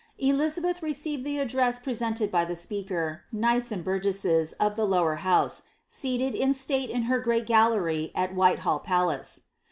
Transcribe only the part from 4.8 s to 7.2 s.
lower house, seated in state in her